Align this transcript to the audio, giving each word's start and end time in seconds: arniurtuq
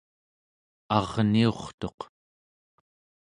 arniurtuq 0.97 1.99